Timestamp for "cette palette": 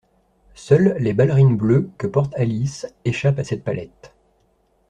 3.43-4.15